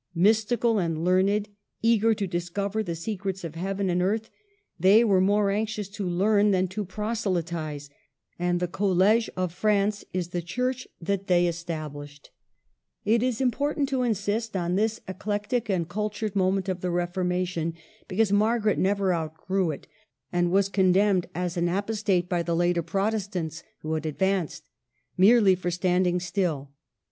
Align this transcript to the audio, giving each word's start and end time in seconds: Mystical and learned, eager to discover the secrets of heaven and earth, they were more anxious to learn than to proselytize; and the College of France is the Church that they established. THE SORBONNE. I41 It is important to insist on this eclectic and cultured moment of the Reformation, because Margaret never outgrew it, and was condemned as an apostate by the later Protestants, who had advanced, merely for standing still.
Mystical 0.15 0.79
and 0.79 1.05
learned, 1.05 1.47
eager 1.83 2.15
to 2.15 2.25
discover 2.25 2.81
the 2.81 2.95
secrets 2.95 3.43
of 3.43 3.53
heaven 3.53 3.87
and 3.87 4.01
earth, 4.01 4.31
they 4.79 5.03
were 5.03 5.21
more 5.21 5.51
anxious 5.51 5.87
to 5.89 6.09
learn 6.09 6.49
than 6.49 6.67
to 6.69 6.83
proselytize; 6.85 7.91
and 8.39 8.59
the 8.59 8.67
College 8.67 9.29
of 9.37 9.53
France 9.53 10.03
is 10.11 10.29
the 10.29 10.41
Church 10.41 10.87
that 10.99 11.27
they 11.27 11.45
established. 11.45 12.31
THE 13.03 13.11
SORBONNE. 13.11 13.15
I41 13.15 13.15
It 13.15 13.23
is 13.27 13.41
important 13.41 13.89
to 13.89 14.01
insist 14.01 14.57
on 14.57 14.75
this 14.75 15.01
eclectic 15.07 15.69
and 15.69 15.87
cultured 15.87 16.35
moment 16.35 16.67
of 16.67 16.81
the 16.81 16.89
Reformation, 16.89 17.75
because 18.07 18.31
Margaret 18.31 18.79
never 18.79 19.13
outgrew 19.13 19.69
it, 19.69 19.85
and 20.33 20.49
was 20.51 20.67
condemned 20.67 21.27
as 21.35 21.57
an 21.57 21.69
apostate 21.69 22.27
by 22.27 22.41
the 22.41 22.55
later 22.55 22.81
Protestants, 22.81 23.61
who 23.83 23.93
had 23.93 24.07
advanced, 24.07 24.67
merely 25.15 25.53
for 25.53 25.69
standing 25.69 26.19
still. 26.19 26.71